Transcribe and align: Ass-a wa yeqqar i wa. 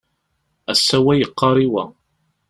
Ass-a 0.71 0.97
wa 1.03 1.13
yeqqar 1.15 1.55
i 1.65 1.67
wa. 1.71 1.83